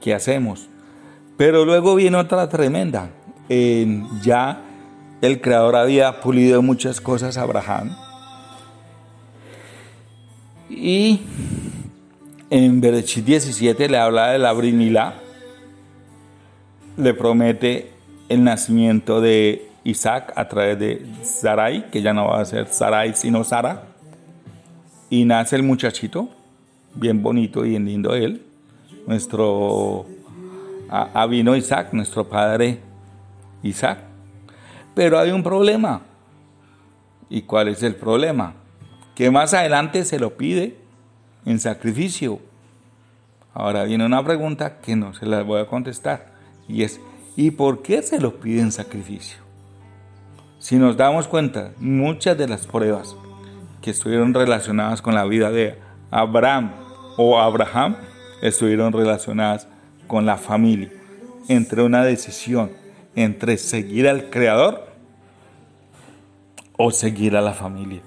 que 0.00 0.14
hacemos. 0.14 0.68
Pero 1.36 1.64
luego 1.64 1.96
viene 1.96 2.16
otra 2.16 2.48
tremenda. 2.48 3.10
Ya 3.48 4.60
el 5.20 5.40
Creador 5.40 5.76
había 5.76 6.20
pulido 6.20 6.62
muchas 6.62 7.00
cosas 7.00 7.36
a 7.38 7.42
Abraham. 7.42 7.96
Y 10.70 11.20
en 12.50 12.80
Berechit 12.80 13.24
17 13.24 13.88
le 13.88 13.98
habla 13.98 14.32
de 14.32 14.38
la 14.38 14.52
brinila 14.52 15.14
le 16.96 17.14
promete 17.14 17.90
el 18.28 18.44
nacimiento 18.44 19.20
de 19.20 19.68
Isaac 19.84 20.32
a 20.36 20.48
través 20.48 20.78
de 20.78 21.06
Sarai, 21.22 21.90
que 21.90 22.02
ya 22.02 22.12
no 22.12 22.26
va 22.26 22.40
a 22.40 22.44
ser 22.44 22.68
Sarai 22.68 23.14
sino 23.14 23.44
Sara. 23.44 23.82
Y 25.10 25.24
nace 25.24 25.56
el 25.56 25.62
muchachito, 25.62 26.28
bien 26.94 27.22
bonito 27.22 27.64
y 27.64 27.70
bien 27.70 27.84
lindo 27.84 28.14
él, 28.14 28.42
nuestro 29.06 30.06
Avino 30.88 31.56
Isaac, 31.56 31.92
nuestro 31.92 32.28
padre 32.28 32.78
Isaac. 33.64 33.98
Pero 34.94 35.18
hay 35.18 35.32
un 35.32 35.42
problema. 35.42 36.02
¿Y 37.28 37.42
cuál 37.42 37.68
es 37.68 37.82
el 37.82 37.96
problema? 37.96 38.54
Que 39.16 39.30
más 39.30 39.54
adelante 39.54 40.04
se 40.04 40.20
lo 40.20 40.36
pide 40.36 40.76
en 41.44 41.58
sacrificio. 41.58 42.38
Ahora 43.52 43.84
viene 43.84 44.06
una 44.06 44.24
pregunta 44.24 44.78
que 44.80 44.94
no 44.94 45.14
se 45.14 45.26
la 45.26 45.42
voy 45.42 45.60
a 45.60 45.66
contestar. 45.66 46.32
Y 46.68 46.82
es, 46.82 47.00
¿y 47.36 47.50
por 47.50 47.82
qué 47.82 48.02
se 48.02 48.20
lo 48.20 48.38
piden 48.38 48.70
sacrificio? 48.70 49.38
Si 50.58 50.76
nos 50.76 50.96
damos 50.96 51.28
cuenta, 51.28 51.72
muchas 51.78 52.38
de 52.38 52.48
las 52.48 52.66
pruebas 52.66 53.16
que 53.82 53.90
estuvieron 53.90 54.32
relacionadas 54.32 55.02
con 55.02 55.14
la 55.14 55.24
vida 55.24 55.50
de 55.50 55.78
Abraham 56.10 56.72
o 57.16 57.38
Abraham 57.38 57.96
estuvieron 58.40 58.92
relacionadas 58.92 59.68
con 60.06 60.26
la 60.26 60.36
familia, 60.36 60.90
entre 61.48 61.82
una 61.82 62.04
decisión 62.04 62.70
entre 63.16 63.56
seguir 63.56 64.08
al 64.08 64.30
Creador 64.30 64.86
o 66.76 66.90
seguir 66.90 67.36
a 67.36 67.40
la 67.40 67.52
familia. 67.52 68.00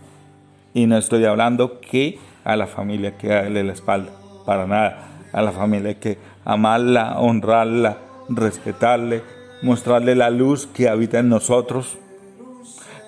Y 0.74 0.86
no 0.86 0.98
estoy 0.98 1.26
hablando 1.26 1.80
que 1.80 2.20
a 2.44 2.56
la 2.56 2.68
familia 2.68 3.18
que 3.18 3.28
darle 3.28 3.64
la 3.64 3.74
espalda, 3.74 4.12
para 4.46 4.68
nada. 4.68 5.04
A 5.34 5.42
la 5.42 5.52
familia 5.52 6.00
que 6.00 6.18
amarla, 6.46 7.20
honrarla, 7.20 7.98
respetarle, 8.30 9.24
mostrarle 9.62 10.16
la 10.16 10.30
luz 10.30 10.68
que 10.68 10.88
habita 10.88 11.20
en 11.20 11.30
nosotros. 11.30 11.98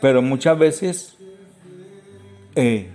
Pero 0.01 0.22
muchas 0.22 0.58
veces 0.58 1.18
eh, 2.56 2.89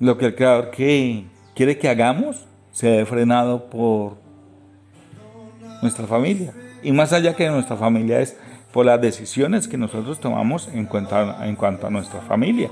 lo 0.00 0.18
que 0.18 0.26
el 0.26 0.34
Creador 0.34 0.70
que 0.70 1.24
quiere 1.54 1.78
que 1.78 1.88
hagamos 1.88 2.46
se 2.72 2.90
ve 2.90 3.06
frenado 3.06 3.70
por 3.70 4.16
nuestra 5.82 6.06
familia. 6.06 6.52
Y 6.84 6.92
más 6.92 7.12
allá 7.12 7.34
que 7.34 7.48
nuestra 7.48 7.76
familia 7.76 8.20
es 8.20 8.36
por 8.72 8.86
las 8.86 9.00
decisiones 9.00 9.66
que 9.66 9.76
nosotros 9.76 10.20
tomamos 10.20 10.68
en 10.68 10.86
cuanto 10.86 11.16
a, 11.16 11.48
en 11.48 11.56
cuanto 11.56 11.88
a 11.88 11.90
nuestra 11.90 12.20
familia. 12.20 12.70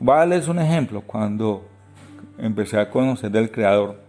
Voy 0.00 0.14
a 0.14 0.18
darles 0.18 0.48
un 0.48 0.58
ejemplo. 0.58 1.02
Cuando 1.02 1.64
empecé 2.38 2.80
a 2.80 2.90
conocer 2.90 3.30
del 3.30 3.50
Creador, 3.52 4.02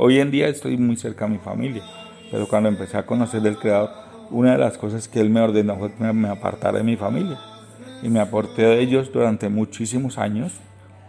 Hoy 0.00 0.20
en 0.20 0.30
día 0.30 0.46
estoy 0.46 0.76
muy 0.76 0.94
cerca 0.94 1.24
a 1.24 1.28
mi 1.28 1.38
familia, 1.38 1.82
pero 2.30 2.46
cuando 2.46 2.68
empecé 2.68 2.96
a 2.96 3.04
conocer 3.04 3.42
del 3.42 3.58
Creador, 3.58 3.90
una 4.30 4.52
de 4.52 4.58
las 4.58 4.78
cosas 4.78 5.08
que 5.08 5.18
Él 5.18 5.28
me 5.28 5.40
ordenó 5.40 5.76
fue 5.76 5.92
que 5.92 6.12
me 6.12 6.28
apartara 6.28 6.78
de 6.78 6.84
mi 6.84 6.94
familia. 6.94 7.36
Y 8.00 8.08
me 8.08 8.20
aporté 8.20 8.62
de 8.62 8.78
ellos 8.78 9.10
durante 9.12 9.48
muchísimos 9.48 10.16
años, 10.16 10.52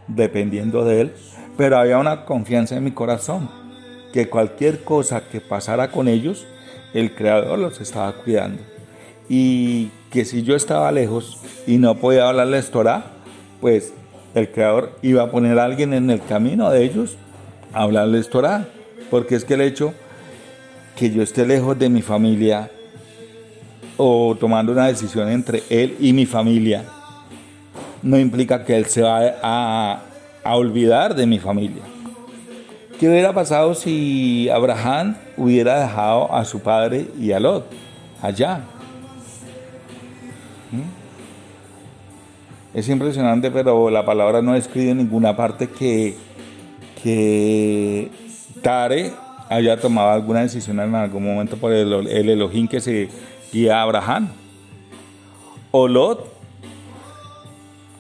dependiendo 0.08 0.86
de 0.86 1.02
Él, 1.02 1.14
pero 1.56 1.78
había 1.78 2.00
una 2.00 2.26
confianza 2.26 2.78
en 2.78 2.84
mi 2.84 2.90
corazón, 2.90 3.48
que 4.12 4.28
cualquier 4.28 4.84
cosa 4.84 5.22
que 5.30 5.40
pasara 5.40 5.92
con 5.92 6.08
ellos, 6.08 6.48
el 6.94 7.14
Creador 7.14 7.60
los 7.60 7.82
estaba 7.82 8.12
cuidando. 8.14 8.62
Y 9.28 9.90
que 10.12 10.26
si 10.26 10.44
yo 10.44 10.56
estaba 10.56 10.92
lejos 10.92 11.40
y 11.68 11.78
no 11.78 11.96
podía 11.96 12.28
hablarles 12.28 12.72
Torah, 12.72 13.06
pues 13.62 13.94
el 14.36 14.50
Creador 14.52 14.98
iba 15.02 15.24
a 15.24 15.32
poner 15.32 15.60
a 15.60 15.66
alguien 15.66 15.94
en 15.94 16.10
el 16.10 16.22
camino 16.22 16.70
de 16.70 16.84
ellos 16.84 17.18
a 17.74 17.84
hablarles 17.84 18.30
Torah 18.30 18.68
porque 19.10 19.36
es 19.36 19.46
que 19.46 19.56
el 19.56 19.62
hecho 19.62 19.94
que 20.96 21.12
yo 21.12 21.22
esté 21.22 21.46
lejos 21.46 21.78
de 21.78 21.90
mi 21.90 22.02
familia 22.02 22.70
o 23.98 24.36
tomando 24.40 24.72
una 24.72 24.88
decisión 24.88 25.30
entre 25.30 25.64
él 25.70 25.96
y 26.00 26.14
mi 26.14 26.26
familia, 26.26 26.86
no 28.02 28.18
implica 28.18 28.64
que 28.64 28.78
él 28.78 28.86
se 28.86 29.02
va 29.02 29.36
a, 29.42 30.02
a 30.44 30.56
olvidar 30.56 31.16
de 31.16 31.26
mi 31.26 31.40
familia. 31.40 31.84
¿Qué 33.00 33.08
hubiera 33.08 33.32
pasado 33.32 33.76
si 33.76 34.50
Abraham 34.50 35.16
hubiera 35.38 35.80
dejado 35.80 36.36
a 36.36 36.44
su 36.44 36.60
padre 36.60 37.08
y 37.18 37.32
a 37.32 37.40
Lot 37.40 37.66
allá? 38.22 38.58
¿Mm? 40.70 40.82
Es 42.78 42.90
impresionante, 42.90 43.52
pero 43.52 43.90
la 43.90 44.04
palabra 44.04 44.42
no 44.42 44.54
escribe 44.54 44.92
en 44.92 44.98
ninguna 44.98 45.34
parte 45.34 45.70
que, 45.70 46.18
que 47.02 48.12
Tare 48.62 49.14
haya 49.48 49.80
tomado 49.80 50.10
alguna 50.10 50.42
decisión 50.42 50.82
en 50.82 50.94
algún 50.94 51.24
momento 51.24 51.56
por 51.56 51.72
el, 51.72 52.06
el 52.06 52.30
Elohim 52.30 52.68
que 52.68 52.82
se 52.82 53.08
guía 53.54 53.80
a 53.80 53.84
Abraham. 53.84 54.28
O 55.72 55.88
Lot, 55.88 56.28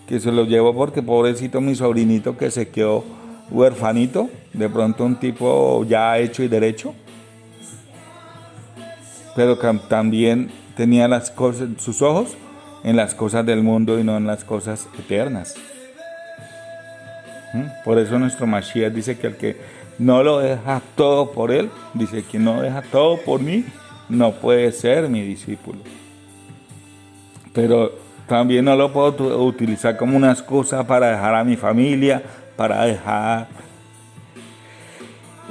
que 0.10 0.20
se 0.20 0.34
lo 0.34 0.44
llevó 0.44 0.76
porque 0.76 1.02
pobrecito 1.02 1.62
mi 1.62 1.74
sobrinito 1.74 2.36
que 2.36 2.52
se 2.52 2.68
quedó 2.68 3.06
huerfanito, 3.52 4.30
de 4.54 4.70
pronto 4.70 5.06
un 5.06 5.16
tipo 5.16 5.84
ya 5.86 6.18
hecho 6.18 6.44
y 6.44 6.48
derecho, 6.48 6.94
pero 9.36 9.60
que 9.60 9.80
también 9.88 10.52
tenía 10.76 11.08
las 11.08 11.32
cosas, 11.32 11.70
sus 11.78 12.02
ojos 12.02 12.36
en 12.84 12.96
las 12.96 13.16
cosas 13.16 13.46
del 13.46 13.64
mundo 13.64 14.00
y 14.00 14.04
no 14.04 14.18
en 14.18 14.28
las 14.28 14.44
cosas 14.44 14.88
eternas. 14.98 15.56
¿Mm? 17.54 17.84
Por 17.84 17.98
eso 17.98 18.20
nuestro 18.20 18.48
Mashiach 18.48 18.94
dice 18.94 19.18
que 19.18 19.28
el 19.28 19.36
que 19.36 19.58
no 19.98 20.24
lo 20.24 20.40
deja 20.40 20.82
todo 20.96 21.32
por 21.32 21.52
él, 21.52 21.70
dice 21.94 22.24
que 22.24 22.40
no 22.40 22.62
deja 22.62 22.82
todo 22.82 23.18
por 23.18 23.42
mí, 23.42 23.66
no 24.08 24.32
puede 24.34 24.72
ser 24.72 25.10
mi 25.10 25.22
discípulo. 25.22 25.80
Pero 27.54 27.94
también 28.28 28.66
no 28.66 28.76
lo 28.76 28.94
puedo 28.94 29.44
utilizar 29.44 29.98
como 29.98 30.16
una 30.16 30.32
excusa 30.32 30.86
para 30.86 31.12
dejar 31.12 31.36
a 31.36 31.44
mi 31.44 31.58
familia, 31.58 32.24
para 32.60 32.84
dejar 32.84 33.48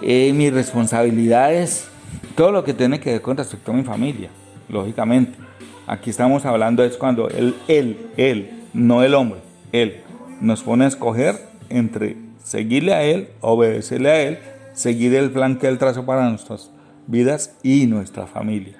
eh, 0.02 0.30
mis 0.34 0.52
responsabilidades, 0.52 1.88
todo 2.36 2.52
lo 2.52 2.62
que 2.64 2.74
tiene 2.74 3.00
que 3.00 3.12
ver 3.12 3.22
con 3.22 3.34
respecto 3.34 3.72
a 3.72 3.74
mi 3.74 3.82
familia, 3.82 4.28
lógicamente. 4.68 5.38
Aquí 5.86 6.10
estamos 6.10 6.44
hablando 6.44 6.84
es 6.84 6.98
cuando 6.98 7.30
él, 7.30 7.54
él, 7.66 8.10
él, 8.18 8.50
no 8.74 9.02
el 9.02 9.14
hombre, 9.14 9.40
él, 9.72 10.02
nos 10.42 10.62
pone 10.62 10.84
a 10.84 10.88
escoger 10.88 11.36
entre 11.70 12.18
seguirle 12.44 12.92
a 12.92 13.02
él, 13.02 13.30
obedecerle 13.40 14.10
a 14.10 14.20
él, 14.20 14.38
seguir 14.74 15.14
el 15.14 15.30
plan 15.30 15.56
que 15.58 15.66
él 15.66 15.78
trazó 15.78 16.04
para 16.04 16.28
nuestras 16.28 16.70
vidas 17.06 17.56
y 17.62 17.86
nuestra 17.86 18.26
familia. 18.26 18.76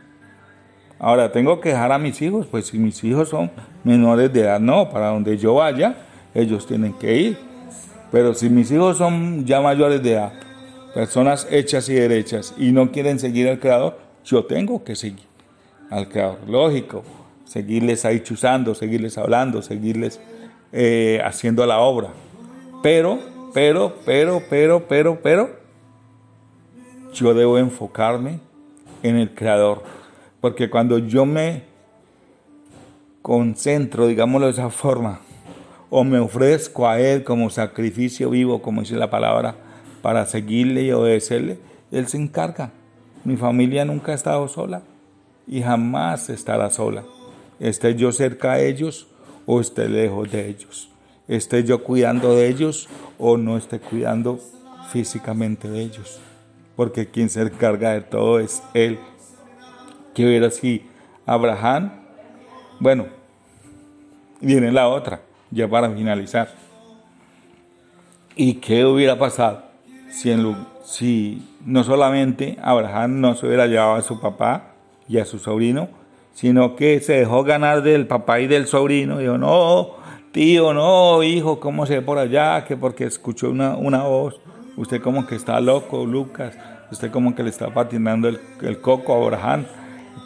Ahora, 0.99 1.33
¿tengo 1.33 1.63
que 1.63 1.71
dejar 1.71 1.93
a 1.93 1.99
mis 1.99 2.21
hijos? 2.21 2.47
Pues 2.47 2.67
si 2.67 2.79
mis 2.79 3.03
hijos 3.05 3.31
son 3.31 3.51
menores 3.85 4.31
de 4.31 4.41
edad, 4.41 4.61
no, 4.61 4.91
para 4.91 5.07
donde 5.07 5.39
yo 5.39 5.55
vaya, 5.55 5.97
ellos 6.35 6.67
tienen 6.67 6.93
que 6.93 7.17
ir. 7.17 7.48
Pero 8.11 8.35
si 8.35 8.49
mis 8.49 8.71
hijos 8.71 8.99
son 8.99 9.45
ya 9.45 9.61
mayores 9.61 10.03
de 10.03 10.13
edad, 10.13 10.33
personas 10.95 11.47
hechas 11.51 11.89
y 11.89 11.95
derechas, 11.95 12.55
y 12.57 12.73
no 12.73 12.91
quieren 12.91 13.19
seguir 13.19 13.49
al 13.49 13.61
Creador, 13.61 13.99
yo 14.25 14.45
tengo 14.45 14.83
que 14.85 14.97
seguir 14.97 15.27
al 15.91 16.09
Creador. 16.09 16.39
Lógico, 16.49 17.05
seguirles 17.45 18.05
ahí 18.05 18.21
chuzando, 18.21 18.75
seguirles 18.75 19.19
hablando, 19.19 19.63
seguirles 19.63 20.21
eh, 20.73 21.21
haciendo 21.25 21.65
la 21.67 21.79
obra. 21.79 22.09
Pero, 22.83 23.19
pero, 23.53 23.95
pero, 24.05 24.43
pero, 24.49 24.87
pero, 24.89 25.21
pero, 25.23 25.51
yo 27.13 27.35
debo 27.35 27.59
enfocarme 27.59 28.41
en 29.03 29.17
el 29.17 29.35
Creador. 29.35 29.83
Porque 30.41 30.71
cuando 30.71 30.99
yo 30.99 31.27
me 31.27 31.65
concentro, 33.23 34.07
digámoslo 34.07 34.47
de 34.47 34.53
esa 34.53 34.71
forma, 34.71 35.21
o 35.91 36.05
me 36.05 36.19
ofrezco 36.19 36.89
a 36.89 37.01
Él 37.01 37.25
como 37.25 37.51
sacrificio 37.51 38.31
vivo, 38.31 38.61
como 38.61 38.83
dice 38.83 38.97
la 38.97 39.11
palabra, 39.11 39.57
para 40.03 40.27
seguirle 40.27 40.83
y 40.83 40.93
obedecerle, 40.93 41.59
Él 41.91 42.07
se 42.09 42.19
encarga. 42.19 42.71
Mi 43.25 43.37
familia 43.37 43.85
nunca 43.85 44.13
ha 44.13 44.15
estado 44.15 44.47
sola 44.49 44.83
y 45.47 45.63
jamás 45.63 46.29
estará 46.31 46.71
sola. 46.71 47.05
Esté 47.59 47.95
yo 47.95 48.13
cerca 48.13 48.55
de 48.55 48.69
ellos 48.69 49.09
o 49.47 49.61
esté 49.61 49.89
lejos 49.89 50.31
de 50.31 50.49
ellos. 50.49 50.91
Esté 51.27 51.65
yo 51.65 51.83
cuidando 51.83 52.35
de 52.35 52.49
ellos 52.49 52.89
o 53.19 53.37
no 53.37 53.57
esté 53.57 53.81
cuidando 53.81 54.39
físicamente 54.93 55.69
de 55.69 55.81
ellos. 55.81 56.21
Porque 56.77 57.09
quien 57.09 57.29
se 57.29 57.43
encarga 57.43 57.93
de 57.93 58.03
todo 58.03 58.39
es 58.39 58.63
Él. 58.73 58.99
Que 60.15 60.27
hubiera 60.27 60.47
así 60.47 60.87
Abraham. 61.27 61.93
Bueno, 62.79 63.07
viene 64.41 64.71
la 64.71 64.89
otra 64.89 65.23
ya 65.51 65.69
para 65.69 65.91
finalizar. 65.91 66.49
¿Y 68.37 68.55
qué 68.55 68.85
hubiera 68.85 69.19
pasado 69.19 69.63
si, 70.11 70.33
si 70.85 71.43
no 71.65 71.85
solamente 71.85 72.57
Abraham 72.63 73.21
no 73.21 73.35
se 73.35 73.47
hubiera 73.47 73.67
llevado 73.67 73.95
a 73.95 74.03
su 74.03 74.21
papá 74.21 74.75
y 75.09 75.19
a 75.19 75.25
su 75.25 75.39
sobrino, 75.39 75.89
sino 76.35 76.77
que 76.77 77.01
se 77.01 77.15
dejó 77.15 77.43
ganar 77.43 77.83
del 77.83 78.07
papá 78.07 78.41
y 78.41 78.47
del 78.47 78.67
sobrino? 78.67 79.19
Dijo, 79.19 79.39
no, 79.39 79.97
tío, 80.33 80.73
no, 80.73 81.23
hijo, 81.23 81.59
¿cómo 81.59 81.87
se 81.87 81.97
ve 81.97 82.03
por 82.03 82.19
allá? 82.19 82.65
Que 82.65 82.77
porque 82.77 83.05
escuchó 83.05 83.51
una, 83.51 83.77
una 83.77 84.05
voz. 84.05 84.41
Usted 84.77 85.03
como 85.03 85.27
que 85.27 85.35
está 85.35 85.61
loco, 85.61 86.07
Lucas. 86.07 86.57
Usted 86.93 87.11
como 87.11 87.35
que 87.35 87.43
le 87.43 87.51
está 87.51 87.75
patinando 87.75 88.29
el, 88.29 88.39
el 88.63 88.81
coco 88.81 89.15
a 89.15 89.25
Abraham. 89.25 89.67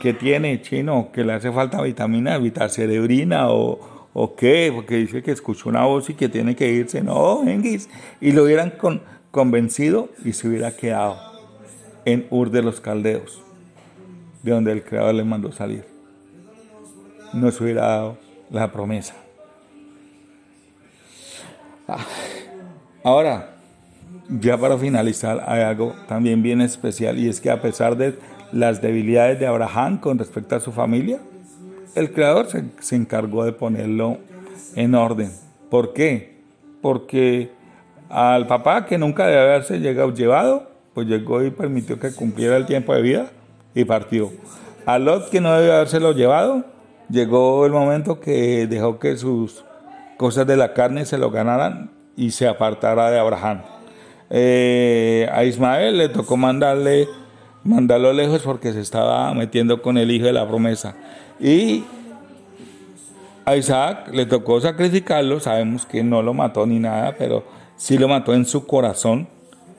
¿Qué 0.01 0.13
tiene, 0.13 0.61
chino? 0.61 1.09
Que 1.13 1.25
le 1.25 1.33
hace 1.33 1.51
falta 1.51 1.81
vitamina, 1.81 2.39
cerebrina 2.69 3.51
o, 3.51 3.92
¿O 4.15 4.35
qué? 4.35 4.71
Porque 4.75 4.97
dice 4.97 5.23
que 5.23 5.31
escuchó 5.31 5.69
una 5.69 5.85
voz 5.85 6.11
y 6.11 6.15
que 6.15 6.29
tiene 6.29 6.55
que 6.55 6.71
irse. 6.71 7.03
No, 7.03 7.47
Engis. 7.49 7.89
Y 8.21 8.33
lo 8.33 8.45
hubieran 8.45 8.75
convencido 9.31 10.11
y 10.25 10.35
se 10.35 10.49
hubiera 10.49 10.77
quedado 10.77 11.19
en 12.05 12.27
Ur 12.31 12.51
de 12.51 12.63
los 12.63 12.81
Caldeos, 12.81 13.43
de 14.43 14.53
donde 14.53 14.73
el 14.73 14.85
Creador 14.85 15.15
le 15.15 15.25
mandó 15.25 15.53
salir. 15.53 15.85
No 17.33 17.51
se 17.51 17.65
hubiera 17.65 17.87
dado 17.87 18.19
la 18.51 18.71
promesa. 18.71 19.15
Ah, 21.89 22.05
ahora, 23.03 23.57
ya 24.29 24.59
para 24.59 24.77
finalizar, 24.77 25.43
hay 25.47 25.63
algo 25.63 25.95
también 26.07 26.43
bien 26.43 26.61
especial 26.61 27.19
y 27.19 27.29
es 27.29 27.41
que 27.41 27.51
a 27.51 27.61
pesar 27.61 27.97
de 27.97 28.19
las 28.53 28.83
debilidades 28.83 29.41
de 29.41 29.47
Abraham 29.47 29.99
con 29.99 30.19
respecto 30.19 30.55
a 30.55 30.61
su 30.61 30.73
familia, 30.73 31.19
el 31.95 32.13
creador 32.13 32.49
se, 32.81 32.97
encargó 32.97 33.45
de 33.45 33.53
ponerlo 33.53 34.19
en 34.75 34.95
orden. 34.95 35.33
¿Por 35.71 35.93
qué? 35.93 36.43
Porque 36.81 37.51
al 38.09 38.47
papá 38.47 38.87
que 38.87 38.99
nunca 38.99 39.27
debe 39.27 39.41
haberse 39.41 39.81
llegado, 39.81 40.13
llevado, 40.15 40.71
pues 40.95 41.07
llegó 41.07 41.43
y 41.43 41.51
permitió 41.51 41.99
que 41.99 42.13
cumpliera 42.13 42.57
el 42.57 42.67
tiempo 42.67 42.95
de 42.95 43.03
vida 43.03 43.31
y 43.75 43.85
partió. 43.85 44.31
A 44.85 44.99
Lot 44.99 45.31
que 45.31 45.41
no 45.41 45.53
debe 45.55 45.73
habérselo 45.73 46.13
llevado, 46.13 46.65
llegó 47.09 47.65
el 47.67 47.73
momento 47.73 48.21
que 48.21 48.67
dejó 48.67 48.99
que 48.99 49.17
sus 49.17 49.65
cosas 50.17 50.47
de 50.47 50.57
la 50.57 50.75
carne 50.75 51.05
se 51.05 51.19
lo 51.19 51.31
ganaran 51.31 51.91
y 52.17 52.33
se 52.33 52.49
apartara 52.49 53.11
de 53.11 53.19
Abraham. 53.19 53.63
Eh, 54.31 55.29
a 55.33 55.45
Ismael 55.45 55.99
le 55.99 56.09
tocó 56.09 56.37
mandarle, 56.37 57.07
mandarlo 57.65 58.13
lejos 58.13 58.43
porque 58.43 58.73
se 58.73 58.81
estaba 58.81 59.33
metiendo 59.35 59.83
con 59.83 59.99
el 59.99 60.11
hijo 60.11 60.27
de 60.27 60.33
la 60.33 60.49
promesa. 60.49 60.97
Y 61.43 61.83
a 63.45 63.57
Isaac 63.57 64.11
le 64.13 64.27
tocó 64.27 64.61
sacrificarlo, 64.61 65.41
sabemos 65.41 65.85
que 65.85 66.05
no 66.05 66.23
lo 66.23 66.35
mató 66.35 66.65
ni 66.67 66.79
nada, 66.79 67.17
pero 67.19 67.45
sí 67.77 67.99
lo 67.99 68.07
mató 68.07 68.33
en 68.33 68.45
su 68.45 68.65
corazón, 68.65 69.27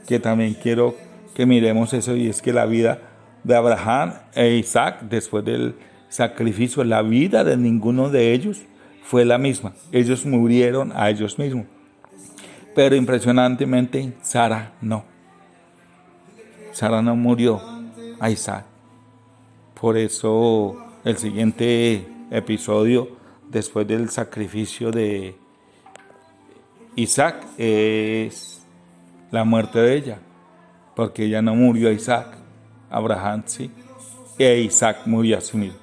que 0.05 0.19
también 0.19 0.55
quiero 0.61 0.93
que 1.33 1.45
miremos 1.45 1.93
eso, 1.93 2.17
y 2.17 2.27
es 2.27 2.41
que 2.41 2.51
la 2.51 2.65
vida 2.65 2.99
de 3.45 3.55
Abraham 3.55 4.13
e 4.35 4.55
Isaac, 4.55 5.03
después 5.03 5.45
del 5.45 5.75
sacrificio, 6.09 6.83
la 6.83 7.01
vida 7.01 7.45
de 7.45 7.55
ninguno 7.55 8.09
de 8.09 8.33
ellos 8.33 8.61
fue 9.01 9.23
la 9.23 9.37
misma. 9.37 9.71
Ellos 9.93 10.25
murieron 10.25 10.91
a 10.93 11.09
ellos 11.09 11.39
mismos. 11.39 11.65
Pero 12.75 12.97
impresionantemente, 12.97 14.11
Sara 14.21 14.73
no. 14.81 15.05
Sara 16.73 17.01
no 17.01 17.15
murió 17.15 17.61
a 18.19 18.29
Isaac. 18.29 18.65
Por 19.79 19.97
eso 19.97 20.82
el 21.03 21.17
siguiente 21.17 22.07
episodio, 22.31 23.09
después 23.49 23.85
del 23.87 24.09
sacrificio 24.09 24.91
de 24.91 25.35
Isaac, 26.95 27.45
es 27.57 28.65
la 29.31 29.43
muerte 29.43 29.79
de 29.79 29.95
ella, 29.95 30.19
porque 30.95 31.25
ella 31.25 31.41
no 31.41 31.55
murió 31.55 31.91
Isaac, 31.91 32.37
Abraham 32.89 33.43
sí, 33.45 33.69
e 34.37 34.59
Isaac 34.59 35.01
murió 35.05 35.37
a 35.37 35.41
sí 35.41 35.57
mismo. 35.57 35.79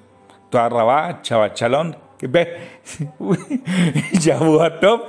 Toda 0.48 1.20
chavachalón, 1.22 1.96
que 2.18 2.26
ve, 2.26 2.56
top, 4.80 5.02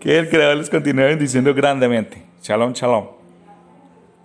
que 0.00 0.18
el 0.18 0.28
Creador 0.28 0.56
les 0.56 0.70
continúe 0.70 1.04
bendiciendo 1.04 1.52
grandemente. 1.54 2.24
Shalom, 2.42 2.72
shalom. 2.72 3.17